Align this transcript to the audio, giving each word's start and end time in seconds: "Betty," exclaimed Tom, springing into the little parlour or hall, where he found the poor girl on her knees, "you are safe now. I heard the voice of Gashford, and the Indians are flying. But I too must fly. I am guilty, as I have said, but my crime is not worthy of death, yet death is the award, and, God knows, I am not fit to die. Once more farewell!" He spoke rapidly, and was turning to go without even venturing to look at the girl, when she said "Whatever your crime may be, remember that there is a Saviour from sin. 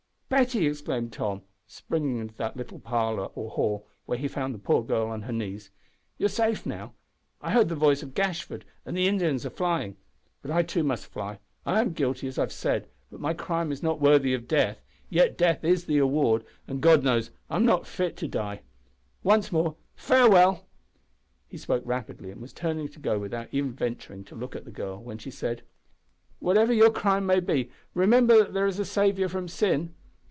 "Betty," 0.31 0.65
exclaimed 0.65 1.11
Tom, 1.11 1.41
springing 1.67 2.19
into 2.19 2.33
the 2.33 2.53
little 2.55 2.79
parlour 2.79 3.25
or 3.35 3.49
hall, 3.49 3.85
where 4.05 4.17
he 4.17 4.29
found 4.29 4.55
the 4.55 4.59
poor 4.59 4.81
girl 4.81 5.07
on 5.07 5.23
her 5.23 5.33
knees, 5.33 5.71
"you 6.17 6.25
are 6.27 6.29
safe 6.29 6.65
now. 6.65 6.93
I 7.41 7.51
heard 7.51 7.67
the 7.67 7.75
voice 7.75 8.01
of 8.01 8.13
Gashford, 8.13 8.63
and 8.85 8.95
the 8.95 9.09
Indians 9.09 9.45
are 9.45 9.49
flying. 9.49 9.97
But 10.41 10.51
I 10.51 10.63
too 10.63 10.83
must 10.83 11.07
fly. 11.07 11.39
I 11.65 11.81
am 11.81 11.91
guilty, 11.91 12.29
as 12.29 12.37
I 12.39 12.43
have 12.43 12.53
said, 12.53 12.87
but 13.11 13.19
my 13.19 13.33
crime 13.33 13.73
is 13.73 13.83
not 13.83 13.99
worthy 13.99 14.33
of 14.33 14.47
death, 14.47 14.81
yet 15.09 15.37
death 15.37 15.65
is 15.65 15.83
the 15.85 15.97
award, 15.97 16.45
and, 16.65 16.79
God 16.79 17.03
knows, 17.03 17.31
I 17.49 17.57
am 17.57 17.65
not 17.65 17.85
fit 17.85 18.15
to 18.17 18.27
die. 18.29 18.61
Once 19.23 19.51
more 19.51 19.75
farewell!" 19.95 20.65
He 21.49 21.57
spoke 21.57 21.83
rapidly, 21.85 22.31
and 22.31 22.39
was 22.41 22.53
turning 22.53 22.87
to 22.87 22.99
go 22.99 23.19
without 23.19 23.49
even 23.51 23.73
venturing 23.73 24.23
to 24.23 24.35
look 24.35 24.55
at 24.55 24.63
the 24.63 24.71
girl, 24.71 25.03
when 25.03 25.17
she 25.17 25.29
said 25.29 25.63
"Whatever 26.39 26.71
your 26.71 26.89
crime 26.89 27.25
may 27.25 27.41
be, 27.41 27.69
remember 27.93 28.37
that 28.37 28.53
there 28.53 28.65
is 28.65 28.79
a 28.79 28.85
Saviour 28.85 29.27
from 29.27 29.49
sin. 29.49 29.93